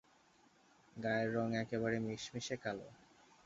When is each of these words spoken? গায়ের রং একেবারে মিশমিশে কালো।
গায়ের 0.95 1.29
রং 1.35 1.47
একেবারে 1.63 1.97
মিশমিশে 1.99 2.55
কালো। 2.63 2.87